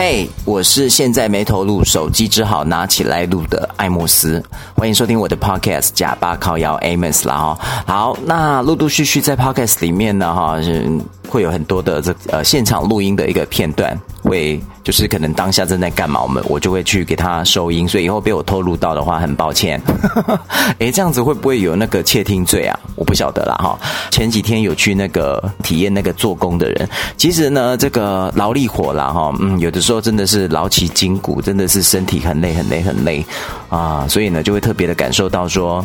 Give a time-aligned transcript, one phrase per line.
[0.00, 4.40] 嘿我是现在没投入，手机只好拿起来录的艾莫斯，
[4.76, 7.58] 欢迎收听我的 podcast 假巴靠腰 Amos 啦哈。
[7.84, 10.88] 好，那陆陆续续在 podcast 里面呢哈，是
[11.28, 19.78] 会有很多的这呃现场录音的一个片段，会就是可能当下正在干嘛，我们我就会去给他收音，所以以后被我透露到的话，很抱歉。
[20.80, 22.80] 诶，这样子会不会有那个窃听罪啊？
[22.96, 23.78] 我不晓得啦哈。
[24.10, 26.88] 前几天有去那个体验那个做工的人，
[27.18, 29.98] 其实呢这个劳力活啦哈，嗯，有的时候。
[30.08, 33.26] 真的是劳其筋骨，真的是身体很累很累很累
[33.68, 35.84] 啊，所以呢就会特别的感受到说，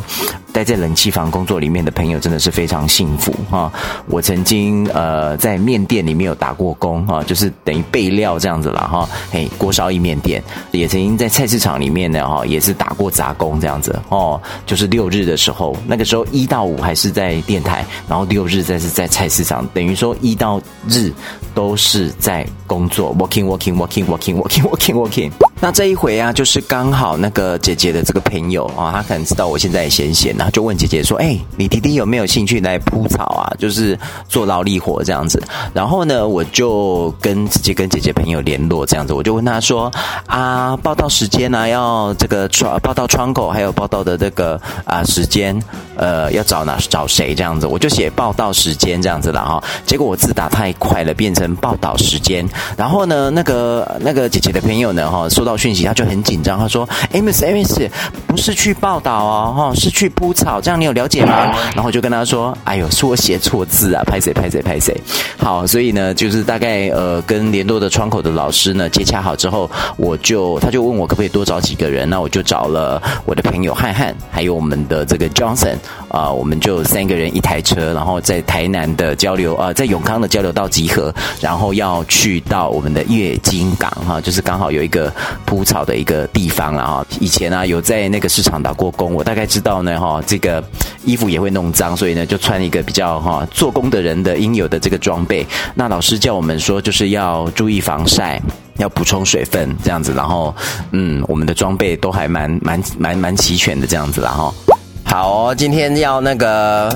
[0.53, 3.70] 待在冷气房工作里面的朋友真的是非常幸福哈。
[4.08, 9.09] 我曾经呃在面店里面有打过工哈，就是等于备料这样子了哈。
[9.31, 14.41] 嘿，锅烧意面店也曾经在菜市场里面呢哈，也是打过杂工这样子哦。
[14.66, 21.11] 就是六日的时候，那个时候一到五还是在电台，然后六日再是在菜市场，等于说一到日
[21.53, 24.03] 都是在工作，working working working。
[24.14, 25.52] Working, working, working, working.
[25.64, 33.47] 那这一回啊，就是刚好那个姐姐的这个朋友啊，他可能知道我现在也闲闲，然后就问姐姐说：“哎，你弟弟有没有兴趣来铺草啊？
[33.58, 33.97] 就是
[34.28, 35.42] 做劳力活这样子。”
[35.73, 39.89] 然后呢，我就跟直接跟姐姐朋友联络这样子，我就问他说
[40.28, 41.67] ：“啊，报到时间呢、啊？
[41.70, 45.58] 要这个窗报到窗口，还有报到的这个啊时间，
[45.95, 49.64] 呃，要找哪找谁这样子？”我就写报到时间这样子了哈。
[49.86, 52.45] 结果我字打太快了，变成报道时间。
[52.75, 55.52] 然后呢，那个那个姐姐的朋友呢，哈，收到。
[55.57, 56.57] 讯息，他就很紧张。
[56.57, 57.89] 他说：“Amos，Amos，
[58.27, 60.59] 不是去报道哦，哈，是去铺草。
[60.61, 64.95] 这样你有了解吗？”然后我就跟他说：“哎呦，是我写错字啊，拍谁拍谁拍谁。”
[65.37, 72.09] 好，所以呢，就是大概呃，跟联络的窗口的老师呢接洽好之后，我就他就问我可不可以多找几个人。
[72.09, 75.75] 那我就找了我的朋友汉汉，还有我们的这个 Johnson
[76.14, 85.11] 啊、我们就三个人一台车，然后在台南的交流啊、呃，在永康的交流道集合，然后要去到我们的月津港哈，就是刚好有一个。
[85.45, 90.64] 铺草的一个地方了哈，以前啊有在那个市场打过工，我大概知道呢哈，这个
[91.05, 95.45] 衣服也会弄脏，所以呢就穿一个比较哈做工的人的应有的这个装备。
[95.76, 98.42] 那老师叫我们说，就是要注意防晒，
[98.77, 100.55] 要补充水分这样子，然后
[100.92, 104.54] 嗯，我们的装备都还蛮蛮蛮蛮齐全的这样子了哈。
[105.13, 106.89] 好哦，今天要那个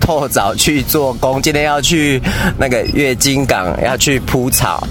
[0.00, 2.18] 透早去做工，今天要去
[2.56, 4.82] 那个月津港要去铺草。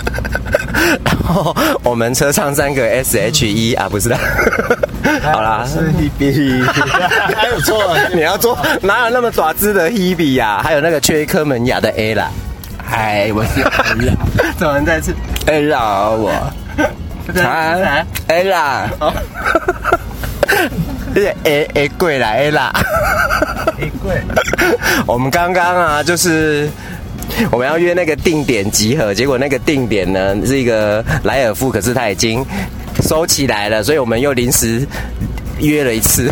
[1.04, 4.16] 然后我们车上三个 S H E 啊，不是的，
[5.20, 6.64] 好啦，是 Hebe，
[7.36, 10.62] 还有错，你要做哪有那么爪子的 Hebe 呀？
[10.64, 12.30] 还有那个缺一颗门牙的 A 啦，
[12.82, 14.14] 嗨，我是 A 啦，
[14.56, 15.14] 怎么再次
[15.44, 16.30] ？A 啦我，
[17.44, 18.88] 啊 A 啦，
[21.14, 22.72] 是 A A 贵啦 A 啦
[23.78, 24.20] ，A 贵，
[25.06, 26.68] 我们刚刚啊就是。
[27.50, 32.44] 我们要约那个定点集合，结果那个定点呢是一个莱尔富，可是他已经
[33.00, 34.86] 收起来了，所以我们又临时
[35.62, 36.30] 约了一次，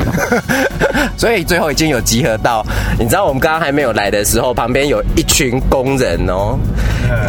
[1.17, 2.65] 所以最后已经有集合到。
[2.99, 6.59] 你知道我们刚刚还没有来的时候，旁边有一群工人哦。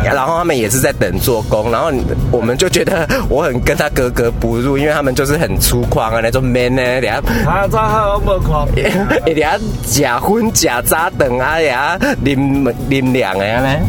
[0.03, 1.91] 然后他们也是在等做工，然后
[2.29, 8.67] 我们就觉得我很跟他格格不入，因为他们就是很粗犷啊那种 man 呢，等下他这好么狂，
[9.25, 13.79] 一点假婚假扎等啊呀，拎拎两个呢。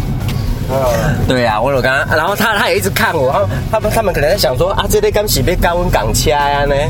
[1.28, 6.74] 对啊，我有刚刚，然后他他也一直看我，然后他们他们可能在想说啊，这里刚洗被高温港掐呀呢。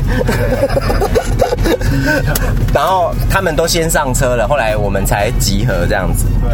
[2.73, 6.25] 然后他们都先上车了，后来我们才集合这样子。
[6.41, 6.51] 对。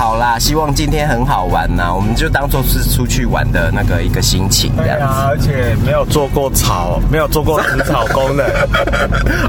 [0.00, 5.04] 好啦，希望今天很好玩呐，我们就当做是出去玩的那个一个心情这样子。
[5.04, 8.66] 对啊，而且没有做过草，没有做过除草工的，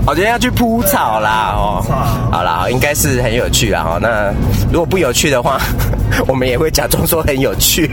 [0.05, 1.81] 我 今天要去铺草啦哦。
[2.29, 3.97] 好啦，应该是很有趣啦哦。
[4.01, 4.33] 那
[4.69, 5.57] 如果不有趣的话，
[6.27, 7.89] 我们也会假装说很有趣。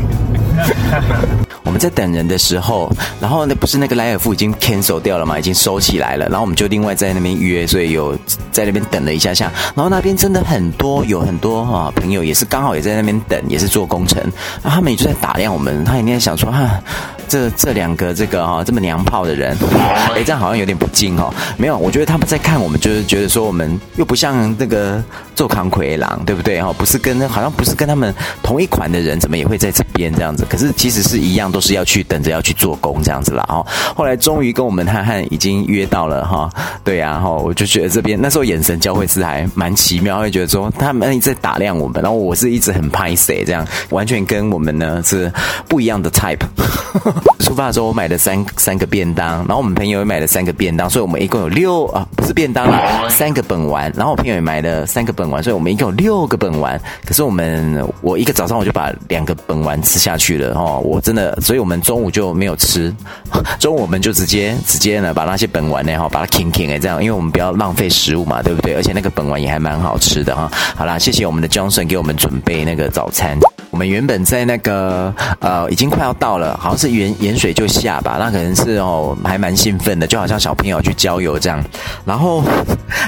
[1.68, 2.90] 我们在等人的时候，
[3.20, 6.26] 然后那不是那个莱尔夫已经 cancel 掉了嘛，已经收起来了。
[6.28, 8.16] 然后我们就另外在那边约，所以有
[8.50, 9.52] 在那边等了一下下。
[9.74, 14.18] 然后那边真的很多，有很多哈朋友也是刚好也在那边等，也是做工程。
[14.62, 16.82] 然后他们也就在打量我们，他一定在想说哈。
[17.28, 19.56] 这这两个这个哈、哦、这么娘炮的人，
[20.14, 21.32] 哎，这样好像有点不敬哦。
[21.56, 25.02] 没有，我觉得他们在看我们，就是觉得说我们又不像那个
[25.34, 26.72] 做扛魁狼，对不对哈？
[26.72, 30.46] 不是跟好像不是跟他们同一款的人，怎么也会在这边这样子？
[30.48, 33.44] 可是其实是一样，都是要去等着要去做工这样子啦。
[33.48, 33.64] 哈。
[33.94, 36.50] 后来终于跟我们汉汉已经约到了哈。
[36.82, 45.30] 对呀，哈，我就觉得这边那时候眼神交汇是还蛮奇妙，会觉得说他们一直在打量我们，然后我是一直很拍谁这样，完全跟我们呢是
[45.68, 46.38] 不一样的 type。
[47.40, 53.92] 出发的时候我买了三三个便当，然后我们朋友也买了三个便当，所以我们一共有六啊，不是便当啦，三个本丸。
[53.96, 56.80] 然后我朋友也买了三个本丸，所以我们一共有六个本丸。
[57.04, 62.94] 可是我们我一个早上我就把两个本丸吃下去了哦，我真的，所以我们中午就没有吃，
[63.58, 68.74] 中午我们就直接直接呢把那些本丸呢哈把它 king king 哎这样，因为我们不要浪费食物嘛，对不对？
[68.74, 70.50] 而且那个本丸也还蛮好吃的哈。
[70.76, 73.38] 好啦，谢谢我们的 Johnson 给我们准备那个早餐。
[73.78, 81.64] 我们原本在那个呃，已经快要到了，好像是盐盐水就下吧，那可能是哦，还蛮兴奋的，就好像小朋友去郊游这样。
[82.04, 82.42] 然后，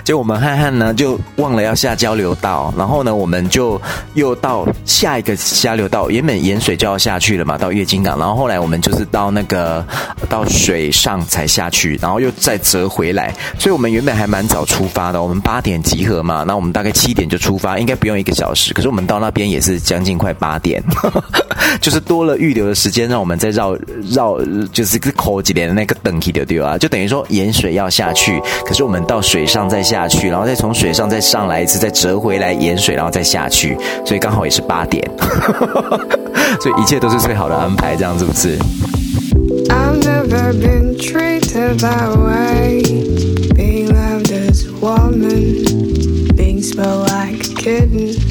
[0.04, 3.82] 就我们汉汉呢就忘了要下交流道，然后呢，我们就
[4.14, 9.84] 又到下一个交流道，原本盐水就要下去了嘛，到月津港，然后后来我们就是到那个
[10.28, 20.59] 到水上才下去，然后又再折回来，所以我们原本还蛮早出发的，我们八点集合嘛，那我们大概七点就出发，应该不用一个小时，可是我们到那边也是将近快八。
[20.60, 20.82] 点，
[21.80, 23.76] 就是多了预留的时间，让我们再绕
[24.10, 24.38] 绕，
[24.72, 26.78] 就是个口几连的那个等级的对吧？
[26.78, 35.02] 就等于说盐水要下去，可是我们到水上再下去，然后再从水上再上来一次，再折回来盐水，然后再下去，所以刚好也是八点，
[36.60, 38.58] 所以一切都是最好的安排，这样是不是
[47.60, 48.29] ？Kidding.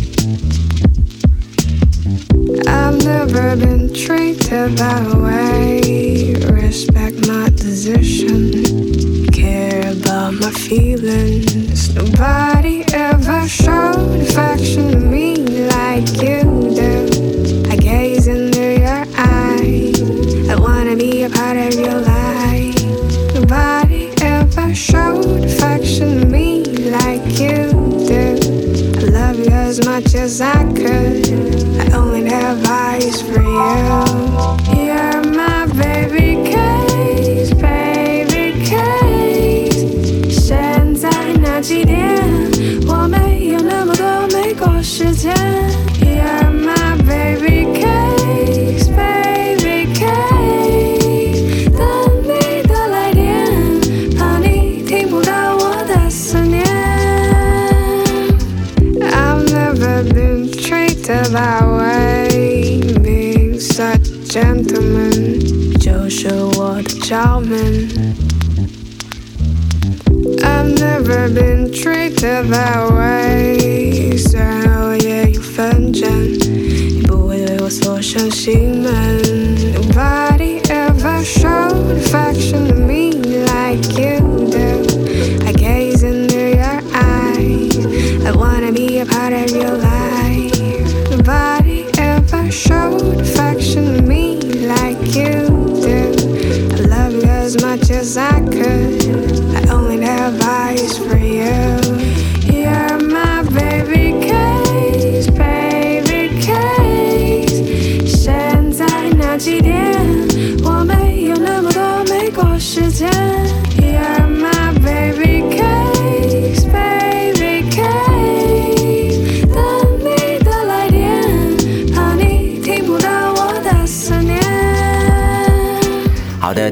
[2.67, 6.33] I've never been treated that way.
[6.51, 11.93] Respect my position, care about my feelings.
[11.95, 15.35] Nobody ever showed affection to me
[15.67, 16.43] like you
[16.75, 17.69] do.
[17.69, 23.33] I gaze into your eyes, I wanna be a part of your life.
[23.35, 27.68] Nobody ever showed affection to me like you
[29.69, 31.29] as much as I could
[31.79, 34.83] I only have eyes for you.
[34.83, 36.28] You're my baby
[72.18, 79.20] been treated that way，虽然我也有分寸，你不会对我锁上心门。
[79.74, 84.18] Nobody ever showed affection to me like you
[84.50, 87.78] do。I gaze into your eyes,
[88.26, 94.14] I wanna be a part of your life。Nobody ever showed affection to me。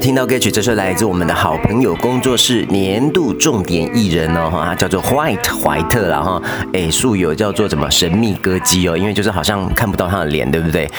[0.08, 10.90] 听到歌曲，这是来自我们的好朋友工作室年度重点艺人哦，哈，叫做 White 怀特，然后诶，素有叫做什么神秘歌姬哦，因为就是好像看不到他的脸，对不对？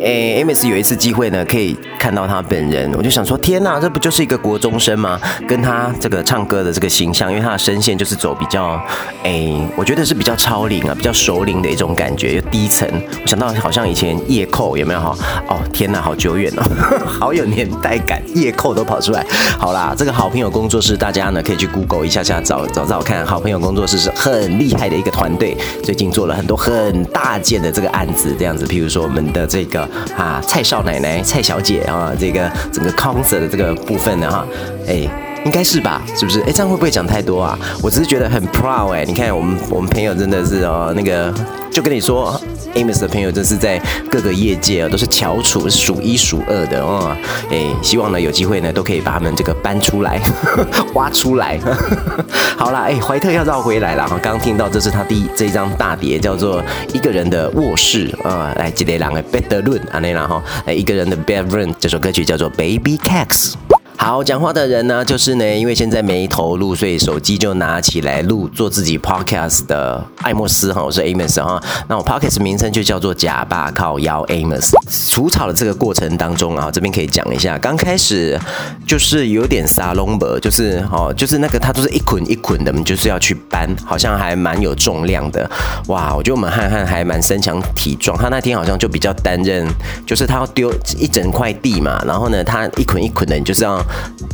[0.00, 5.18] 诶，Ms 有一次机会呢，可以看到他本人，我就想说，天哪，这不就是一个国中生吗？
[5.48, 8.78] 跟他这个唱歌的这个形象，因为他的声线就是走比较，
[9.22, 12.86] 诶，我觉得是比较超龄啊，比较熟龄的一种感觉，又低沉。
[13.22, 15.16] 我想到好像以前叶寇有没有哈？
[15.48, 16.62] 哦，天哪，好久远哦，
[17.08, 19.24] 好有年代感，叶扣都跑出来。
[19.56, 29.78] 好啦，这个好朋友工作室，大家呢可以去 Google 一下下找找找看，好朋友工作室是很厉害的一个团队，最近做了很多很大件的这个案子，这样子，譬如说我们的这个。
[30.16, 34.44] 啊，蔡少奶奶、蔡小姐啊，这个整个 concert 的这个部分呢，哈，
[34.88, 35.08] 哎，
[35.44, 36.02] 应该是吧？
[36.16, 36.40] 是不是？
[36.40, 37.56] 哎，这样会不会讲太多啊？
[37.80, 41.32] 我只是觉得很 proud 哎，你看我们我们朋友真的是哦，那个
[41.70, 42.40] 就跟你说
[42.78, 43.80] ，Amos 的朋友真是在
[44.10, 47.16] 各个业界啊都是翘楚，是数一数二的哦。
[47.50, 50.20] 哎，希望呢有机会呢都可以把他们这个搬出来，
[50.94, 51.58] 挖出来。
[52.56, 54.18] 好啦，哎，怀特要绕回来了哈。
[54.22, 56.62] 刚听到这是他第一这一张大碟，叫做
[56.94, 63.54] 《一个人的卧室》啊，来吉雷朗的 bedroom 啊那然后，哎，一个人的 bedroom 这首歌曲叫做 Baby Cakes。
[64.00, 71.60] 好，讲话的人呢，就是呢，因为现在没投入，所以手机就拿起来录做自己 podcast 的艾莫斯哈，我是 Amos 哈。
[71.88, 74.70] 那我 podcast 名称就叫做假爸靠腰 Amos。
[75.10, 78.38] 除草的这个过程当中啊，这边可以讲一下，刚开始
[78.86, 85.50] 就是有点沙龙伯，就是哦，就是那个它都是一捆一捆的，就是要去搬，好像还蛮有重量的。
[85.88, 89.66] 哇，我觉得我们汉汉还蛮身强体壮，他那天好像就比较担任，
[90.06, 93.84] 就是他要丢一整块地嘛，然后呢，他一捆一捆的，你就是要。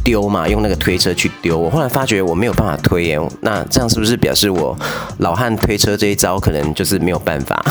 [0.02, 1.58] 丢嘛，用那个推车去丢。
[1.58, 4.76] 我后来发觉我没有办法推耶，那这样是不是表示我
[5.18, 7.62] 老汉推车这一招可能就是没有办法？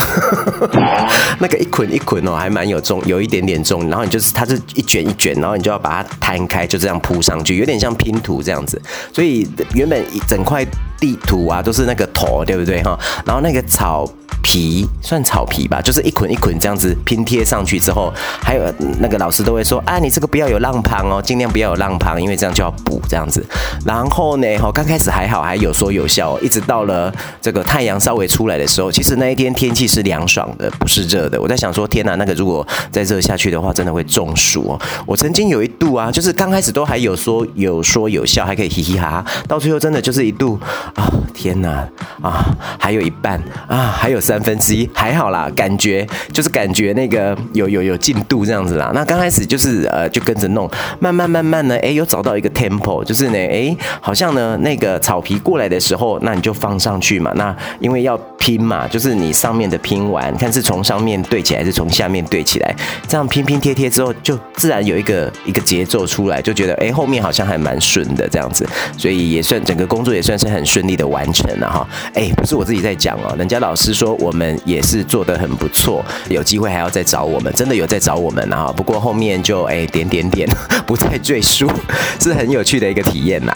[1.38, 3.88] 那个一捆一捆哦，还蛮有重，有一点点重。
[3.88, 8.80] 然后你就是它是一卷一卷，然后你就要把它摊开，就这样铺上去，有点像拼图这样子。
[9.12, 10.66] 所以原本一整块
[10.98, 12.98] 地图啊都是那个头，对不对哈？
[13.24, 14.08] 然后那个草。
[14.44, 18.62] 皮算草皮吧，就是一捆一捆这样子拼贴上去之后，还有
[19.00, 23.44] 那个老师都会说，啊，你这个不要有浪旁哦，尽量不要有浪旁，因为这样就要补这样子。
[23.86, 31.40] 然后呢，哈，刚开始还好，还有说有笑，一直到了这个太阳稍微出来的时候，其实那一天天气是凉爽的，不是热的。
[31.40, 34.80] 我在想说，天哪，那个如果再热下去的话，真的会中暑哦。
[35.06, 40.60] 我曾经有一度啊，就是刚开始都还有说有说有笑，还可以嘻嘻哈哈，到最后真的就是一度
[40.94, 41.88] 啊，天哪
[42.20, 44.33] 啊，还有一半啊，还有三。
[44.34, 48.90] 三分之一还好啦，感觉就是感觉那个有有有进度这样子啦。
[48.92, 57.30] 那刚开始就是呃就跟着弄，慢慢慢慢呢，哎，又找到一个 tempo，就是呢，哎，好像呢那个草皮过来的时候，那你就放上去嘛。
[57.36, 62.74] 那因为要拼嘛，就是你上面的拼完，看是从上面对起来还是从下面对起来，
[63.06, 68.66] 这样拼拼贴贴之后，就自然有一个一个节奏出来，就觉得哎后面好像还蛮顺的这样子，
[68.98, 71.86] 所以也算整个工作也算是很顺利的完成了哈。
[72.14, 74.12] 哎，不是我自己在讲哦，人家老师说。
[74.24, 78.72] 我们也是做的很不错，有机会还要再找我们，真的有在找我们啊！
[78.74, 80.48] 不过后面就哎点点点，
[80.86, 81.70] 不再赘述，
[82.18, 83.52] 是很有趣的一个体验呐。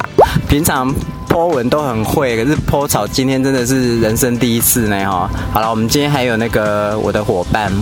[0.47, 0.95] 平常
[1.27, 5.31] po 文都很会，可是 po 草今天真的是人生第一次呢哈！
[5.53, 7.73] 好了，我们今天还有那个我的伙伴，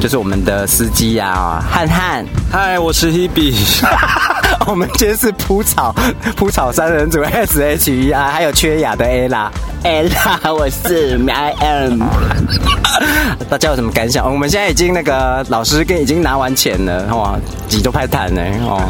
[0.00, 2.24] 就是我们的司机呀，汉汉。
[2.52, 3.52] 嗨，我是 Hebe。
[4.66, 5.94] 我们今天是铺草
[6.36, 9.48] 铺草三人组 S H E I，还有缺雅的 Ella。
[9.82, 12.02] Ella，我是 I am。
[13.48, 14.30] 大家有什么感想？
[14.30, 17.36] 我们现在已经那个老师跟已经拿完钱了，哇，
[17.68, 18.80] 几都派谈呢哦。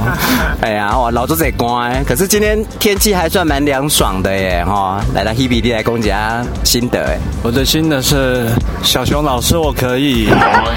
[0.61, 2.03] 哎呀，哇，老周在乖。
[2.07, 5.01] 可是今天天气还算蛮凉爽的耶，哈。
[5.15, 8.49] 来到 Hebe 地来公家心得哎，我的心得是
[8.83, 10.29] 小熊老师我可以。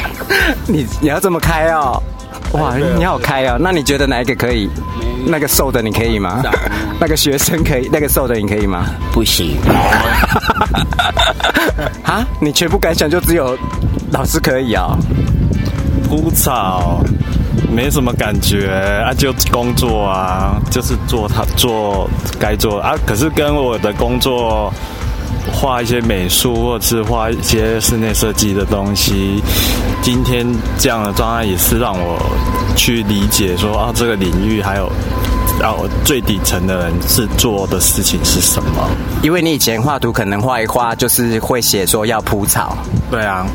[0.67, 2.01] 你你要这么开哦？
[2.53, 3.57] 哇，你好开啊！
[3.59, 4.69] 那你觉得哪一个可以？
[5.25, 6.43] 那个瘦的你可以吗？
[6.99, 7.89] 那个学生可以？
[7.91, 8.85] 那个瘦的你可以吗？
[9.11, 9.57] 不行。
[12.03, 12.25] 啊？
[12.39, 13.57] 你全部感想就只有
[14.11, 14.95] 老师可以啊？
[16.07, 17.01] 枯草
[17.71, 18.69] 没什么感觉
[19.03, 22.07] 啊，就工作啊，就是做他做
[22.39, 22.93] 该做啊。
[23.05, 24.71] 可是跟我的工作。
[25.51, 29.41] 画一些美术，或者是画一些室内设计的东西。
[30.01, 30.45] 今天
[30.77, 32.19] 这样的状态也是让我
[32.75, 34.91] 去理解说啊，这个领域还有，
[35.59, 38.89] 然后最底层的人是做的事情是什么？
[39.21, 42.77] 因为你以前画图可能画一画就是会写说要铺草。
[43.09, 43.45] 对啊。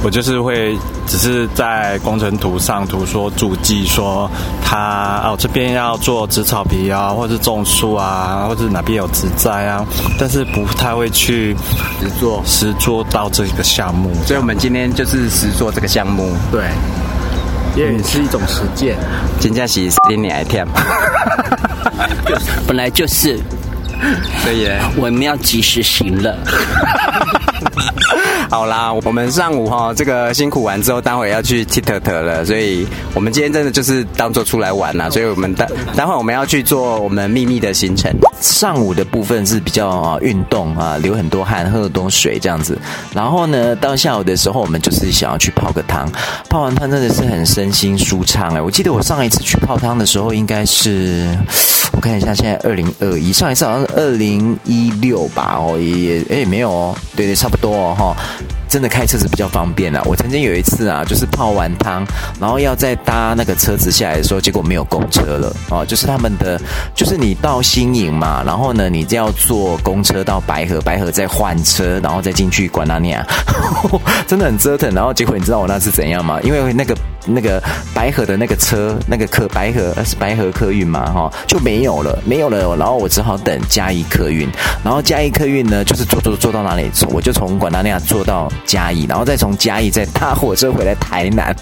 [0.00, 4.30] 我就是会，只是在工程图上图说注记说
[4.62, 9.84] 他哦这边要做植草皮啊，或是种树啊，或是哪边有植栽啊，
[10.16, 11.52] 但是不太会去
[12.00, 14.14] 实做实做到这个项目。
[14.24, 16.62] 所以我们今天就是实做这个项目，对，
[17.76, 18.96] 也是一种实践。
[19.40, 20.66] 真正是十年来天，
[22.66, 23.38] 本来就是，
[24.42, 26.36] 所以我们要及时行乐。
[28.50, 35.10] 好啦，我们上午哈这个辛苦完之后，待会要去踢特特了，所以我们今天真的就是当做出来玩啦。
[35.10, 38.10] 所以我们待待会我们要去做我们秘密的行程。
[38.40, 42.78] 上午的部分是比较啊运动啊，流很多汗，喝很多水这样子。
[43.12, 46.08] 然后呢，到下午的时候，我们就是想要去泡个汤，
[46.48, 48.62] 泡完汤真的是很身心舒畅哎。
[48.62, 51.36] 我记得我上一次去泡汤的时候，应该是
[51.92, 55.56] 我看一下，现在二零二一，上一次好像是二零一六吧？
[55.58, 58.16] 哦，也也诶没有哦，对对，差不多哦哈。
[58.68, 59.98] 真的开车是比较方便的。
[60.04, 62.06] 我曾经有一次啊，就是泡完汤，
[62.38, 65.86] 然后要再搭那个车子下来的时候，结果没有公车了哦。
[65.86, 66.60] 就是他们的，
[66.94, 73.26] 就是你到新营嘛，然后呢，你就要坐公车到白河，白河再换车，然后再进去管那尼亚，
[74.28, 74.94] 真的很折腾。
[74.94, 76.38] 然后结果你知道我那是怎样吗？
[76.42, 76.94] 因为那个
[77.28, 77.62] 那个
[77.94, 82.76] 白河的那个车，那个客白河是白河客运嘛，哈，就没有了，没有了。
[82.76, 84.48] 然后我只好等嘉义客运，
[84.84, 91.54] 然后嘉义客运呢，就是坐坐坐到哪里，我就从广达那亚坐到嘉义，然后再从嘉义再搭火车回来台南。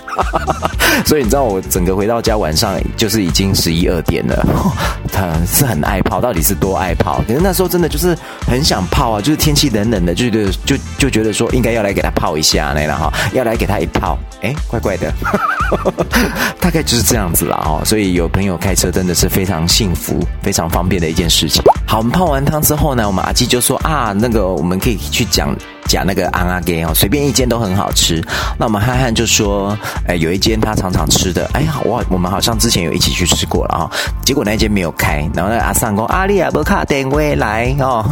[1.04, 4.46] 所以你知道我整个回到家晚上就是已经十一二点了，
[5.12, 7.22] 他是很爱泡，到底是多爱泡？
[7.26, 15.12] 可是那时候真的就是很想泡啊，就是天气冷冷的，就觉得就就觉得说应该要来给他泡一下那样哈，要来给他一泡，哎，怪怪的，
[16.60, 17.82] 大概就是这样子了哈。
[17.84, 21.62] 所以有朋友开车真的是非常幸福、非常方便的一件事情。
[21.86, 25.56] 好，我们泡完汤之后呢，我们阿基就说啊，那个我们可以去讲。
[25.88, 28.20] 讲那个安阿给哦，随便一间都很好吃。
[28.58, 33.90] 那我们憨憨就说，哎，有一间他常常吃的，哎呀，我我们好像之前有一起去吃过了啊。
[34.24, 38.04] 结果那间没有开，然后那个阿桑公阿丽亚伯卡点回来哦。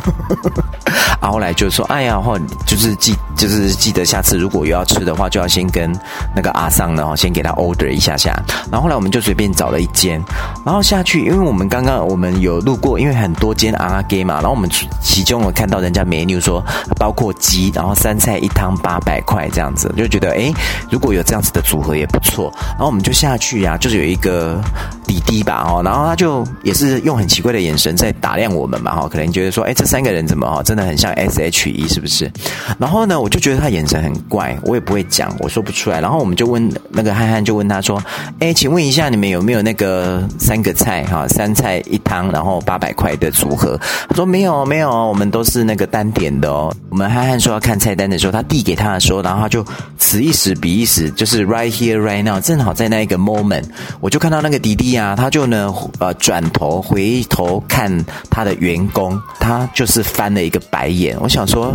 [1.21, 5.93] 然后 后来就说，哎呀，或就是记，就是记得下次如果有要吃的话，就要先跟
[6.35, 8.33] 那个阿桑呢，先给他 order 一下下。
[8.71, 10.23] 然后后来我们就随便找了一间，
[10.64, 14.71] 然后下去，因为我们刚刚我们有路过，因为很多间安阿给嘛，然后我们
[15.03, 16.64] 其中我看到人家 menu 说
[16.99, 17.64] 包括鸡。
[17.75, 20.53] 然后三菜一汤八百块这样子，就觉得哎，
[20.91, 22.53] 如果有这样子的组合也不错。
[22.71, 24.62] 然后我们就下去呀、啊，就是有一个
[25.05, 32.31] 滴滴吧，哦，然后他就也是用很奇怪的眼神在打量我们嘛，哈，可能觉得说，哎，这三个人怎么哈，真的很像 S H E 是不是？
[32.79, 35.99] 然后呢，我就觉得他眼神很怪，我也不会讲，我说不出来。
[35.99, 37.99] 然后我们就问那个憨憨，就问他说，
[38.38, 43.81] 哎，请问一下，你们有没有那个三个菜哈，三菜一汤，然后八百块的组合？
[44.07, 46.71] 他说没有，没有，我们都是那个单点的哦。
[46.90, 47.54] 我们憨憨说。
[47.54, 49.64] 要看菜单的时候，他递给他的时候，然后他就
[49.97, 53.62] 此一时彼一时，就是 right here right now，正好在那一个 moment，
[54.00, 61.16] 我就看到那个弟弟啊，他就呢呃转头回头看他的员工，他就是翻了一个白眼。
[61.21, 61.73] 我想说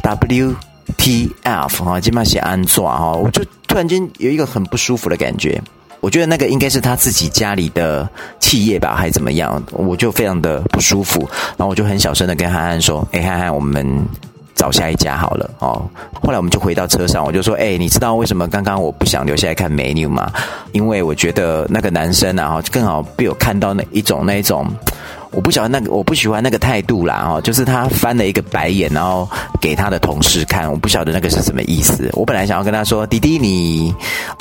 [0.00, 0.54] W
[0.96, 5.60] T F 啊，今晚写安坐哈，我就突然间有一个很不舒服的感觉。
[6.00, 8.08] 我觉得那个应该是他自己家里的
[8.40, 9.62] 企业吧，还是怎么样？
[9.72, 11.20] 我就非常的不舒服，
[11.56, 14.04] 然后我就很小声的跟憨憨说：“哎，憨憨，我们。”
[14.54, 15.82] 找下一家好了哦。
[16.22, 20.30] 后来我们就回到车上，我就说：“哎，你知道为什么刚刚我不想留下来看 menu 吗？
[20.72, 24.68] 因为我觉得那个男生啊，更好被我看到那一种那一种，
[25.32, 29.28] 我不晓得那个我不喜欢那个态度啦哦，就是他翻了一个白眼，然后
[29.60, 32.10] 给他的同事看，我不晓得那个是什么意思。
[32.12, 33.94] 我本来想要跟他说：弟弟，你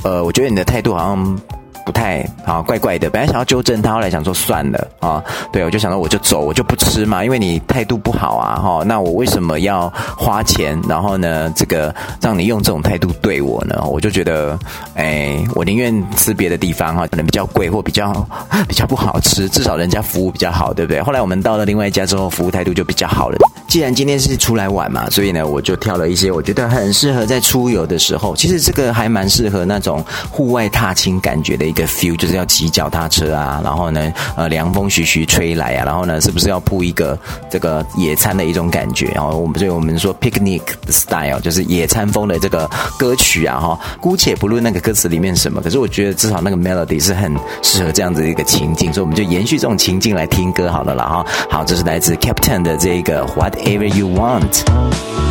[0.03, 1.41] 呃，我觉得你的态度好像。”
[1.85, 3.09] 不太好，怪怪的。
[3.09, 5.23] 本来想要纠正他，后来想说算了啊。
[5.51, 8.83] 对，我就想到我就走，我就不吃嘛，因为你态度不好啊，哈。
[8.85, 10.79] 那我为什么要花钱？
[10.87, 13.81] 然后呢，这个让你用这种态度对我呢？
[13.85, 14.57] 我就觉得，
[14.95, 18.11] 哎，我宁愿吃别的地方哈，可能比较贵或比较
[18.67, 21.01] 比较不好吃，至少人家服务比较好，对不对？
[21.01, 23.37] 后来我们到了另外一家之后，服务态度就比较好了。
[23.71, 28.35] 既然今天是出来玩嘛，所以呢，我就挑了一些我觉得很适合在出游的时候。
[28.35, 37.17] 其实这个还蛮适合那种户外踏青感觉的一个 feel，就是要骑脚踏车啊，然后呢，呃，凉风徐徐吹来啊，然后呢，是不是要铺一个
[37.49, 39.05] 这个野餐的一种感觉？
[39.15, 51.25] 然后我们所以我们说 picnic style 就是野餐风的这个歌曲啊，哈，姑且不论那个歌词里面什么，可是我觉得至少那个 melody 是很适合这样子的一个情境，所以我们就延续这种情境来听歌好了啦，哈。
[51.49, 53.60] 好，这是来自 Captain 的这个 What。
[53.61, 55.30] Whatever you want.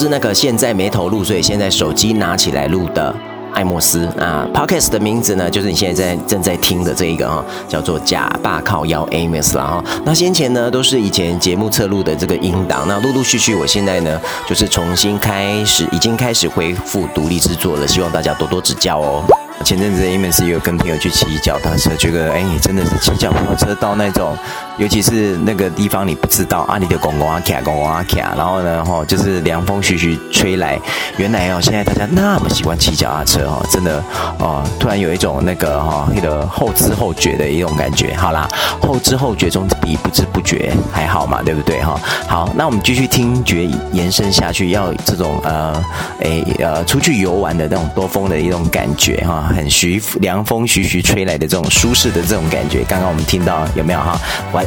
[0.00, 3.14] 是那个现在没投入，所以现在手机拿起来录的。
[3.52, 9.84] 艾莫斯啊，Podcast 的名字呢，就是你现在在正在听的这一个哈，叫做假爸靠腰 Amos 啦哈。
[10.04, 19.22] 那先前呢都是以前节目侧录的这个音档，那陆陆续续，我现在呢就是重新开始，已经开始恢复独立制作了，希望大家多多指教哦。
[19.64, 24.34] 前阵子 Amos 也有跟朋友去骑脚踏车，觉得哎，真的是骑脚踏车到那种，
[24.80, 30.80] 尤其是那个地方你不知道啊，你的公公啊卡公公啊卡，然后呢哈，就是凉风徐徐吹来，
[31.18, 34.02] 原来哦，现在大家那么喜欢骑脚踏车哦，真的
[34.38, 38.14] 哦，突然有一种那个哈那个后知后觉的一种感觉。
[38.16, 38.48] 好啦，
[38.80, 42.00] 后知后觉中比不知不觉还好嘛，对不对哈？
[42.26, 45.84] 好，那我们继续听觉延伸下去，要这种呃
[46.22, 49.52] 哎呃出去游玩的那种多风的一种感觉哈。
[49.54, 54.18] 很徐凉风徐徐吹来的这种舒适的这种感觉，刚刚我们听到有没有哈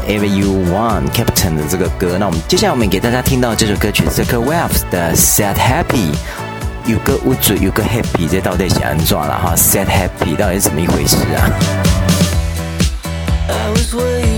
[0.08, 6.14] Every you want, Captain 的这个歌，那我们接下来我们给大家听到这首歌曲 Circle Waves 的 Sad Happy，
[6.86, 11.50] 有个无助，有个 Happy，这到底想安怎了哈，Sad Happy 到底是怎么一回事啊？
[13.76, 14.33] 觉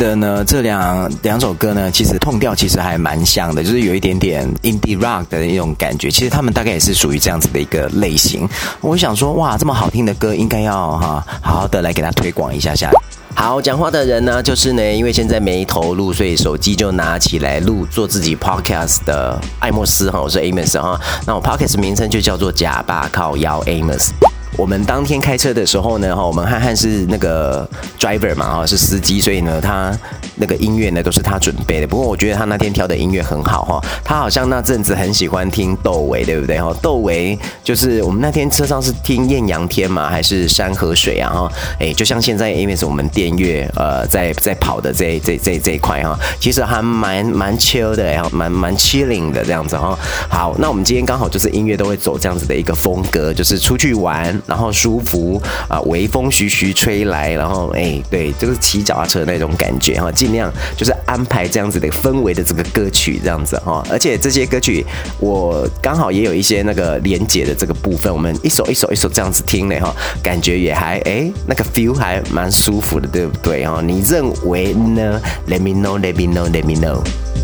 [0.00, 6.10] 得呢，这两两首歌呢，其实 tone 调其实还蛮像的，就是有一点点 indie rock 的那种感觉。
[6.10, 8.48] 其实他们大概也是属于这样子的一个类型。
[8.80, 12.90] 我想说，哇，这么好听的歌，应该要哈好好的来给他推广一下下。
[13.34, 20.98] 好，讲话的人呢，就是呢，因为现在没投录，所以手机就拿起来录做自己 podcast 的艾莫斯哈，我是 Amos 哈。
[21.26, 24.08] 那我 podcast 名称就叫做假爸靠腰 Amos。
[24.56, 29.96] 我们当天开车的时候呢，哈，我们汉汉是那个 driver 嘛，哈，是司机，所以呢，他
[30.36, 31.86] 那个音乐呢都是他准备的。
[31.86, 36.60] 不过我觉得他那天挑的音乐很好，哈，他好像那阵子很喜欢听窦唯，对不对？
[36.60, 41.30] 哈，窦唯就是我们那天车上是听艳阳天嘛，还是山河水啊？
[41.30, 49.98] 哈，哎，就像现在因为是我们电乐呃在在跑的这这这这一块哈，其实还蛮蛮 chill 的，然后蛮蛮 chilling 的这样子哈。
[50.28, 54.38] 好，那我们今天刚好就是音乐都会走这样子的一个风格，就是出去玩。
[54.46, 64.84] 然后舒服啊，微风徐徐吹来，然后哎，对，就是骑脚踏车那种感觉哈，尽量就是安排这样子的氛围的这个歌曲这样子哈，而且这些歌曲
[65.18, 73.80] 我刚好也有一些那个连接的这个部分，我们一首一首一首这样子听嘞哈，感觉也还哎那个 feel 还蛮舒服的，对不对哈？
[73.82, 77.39] 你认为呢？Let me know，Let me know，Let me know。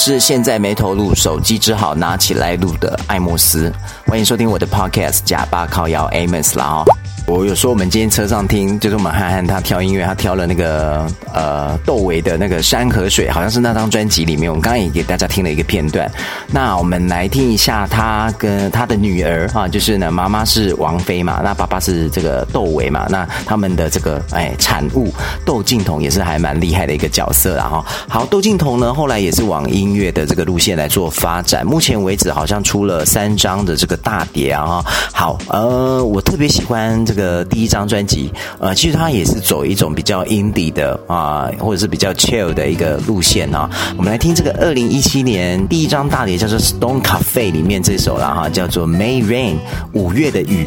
[0.00, 3.72] 是现在没投入，手机只好拿起来录的艾莫斯，
[4.06, 6.97] 欢迎收听我的 podcast 假巴靠腰 Amos 啦哈。
[7.28, 14.50] 我有说我们今天车上听，就是我们憨憨他挑音乐，他挑了那个呃窦唯的那个山河水，好像是那张专辑里面。
[14.50, 16.10] 我们刚刚也给大家听了一个片段，
[16.50, 25.12] 那我们来听一下他跟他的女儿啊，就是呢妈妈是王菲嘛，那爸爸是这个窦唯嘛，那他们的这个哎产物
[25.44, 27.84] 窦靖童也是还蛮厉害的一个角色啦哈。
[28.08, 34.82] 好，窦靖童呢后来也是往音乐的这个路线来做发展，目前为止好像出了三张的这个大碟啊。
[35.12, 37.17] 好，呃，我特别喜欢这个。
[37.18, 43.68] 的第一张专辑，呃，其实它也是走一种比较 indie 的啊，或者是比较 chill 的一个路线啊。
[43.96, 49.56] 我们来听这个二零一七年第一张大碟叫做 Stone Cafe 里面这首了哈，叫做 May Rain
[49.92, 50.66] 五月的雨。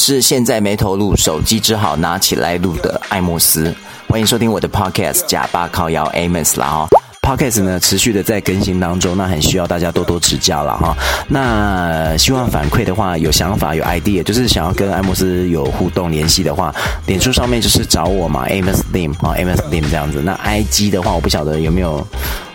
[0.00, 3.72] 是现在没投入，手机只好拿起来录的艾莫斯。
[4.08, 6.88] 欢迎收听我的 podcast 假爸靠腰 Amos 啦哈。
[7.20, 10.96] Podcast 呢持续的在更新当中，那很需要大家多多指教了哈。
[11.28, 20.22] 那希望反馈的话，有想法有 idea，就是想要跟艾莫斯有互动联系的话，脸书上面就是找我嘛，Amos Lim 啊，Amos Lim 这样子。
[20.22, 22.04] 那 IG 的话，我不晓得有没有。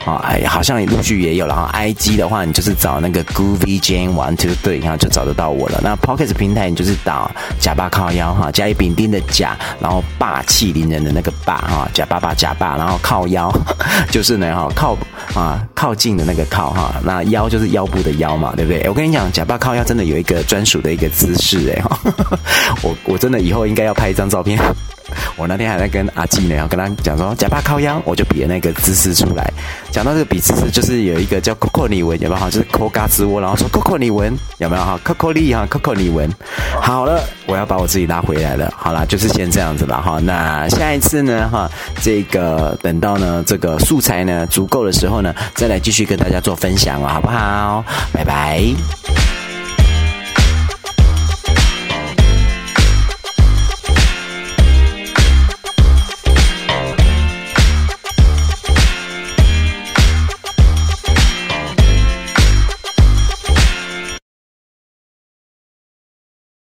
[0.06, 1.72] 啊，哎，好像也陆续也有了哈。
[1.74, 5.80] IG 的话，你就是找那个 Groovy Jane One Two Three，然后就找得到我了。
[5.84, 13.52] 那 Pocket 平台，你就是打假爸靠腰哈，甲乙丙丁的甲，然后霸气凌人的那个霸哈，假爸爸假爸，然后靠腰，
[14.12, 14.96] 就是呢哈靠
[15.34, 18.88] 啊靠近的那个靠哈，那腰就是腰部的腰嘛，对不对？
[18.88, 22.00] 我跟你讲，假爸靠腰真的有一个专属的一个姿势哎哈，
[22.84, 24.60] 我我真的以后应该要拍一张照片。
[25.38, 29.52] 我那天还在跟阿纪呢，跟他讲说假巴靠腰，我就比了那个姿势出来。
[29.92, 32.50] 讲到这个比姿势，就是有一个叫 Coco 你文，有没有？
[32.50, 34.84] 就是抠嘎吱窝，然后说 Coco 你文有没有？
[34.84, 36.30] 哈，Coco 力哈，Coco 你文。
[36.82, 38.74] 好了，我要把我自己拉回来了。
[38.76, 40.20] 好了，就是先这样子了哈。
[40.22, 41.48] 那下一次呢？
[41.50, 41.70] 哈，
[42.02, 47.84] 这个等到呢这个素材呢足够的时候呢，再来继续跟大家做分享了，好不好？
[48.12, 49.35] 拜拜。